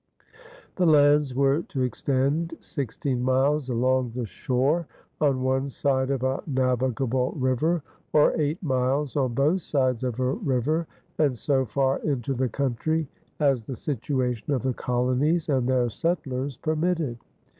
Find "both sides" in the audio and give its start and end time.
9.35-10.03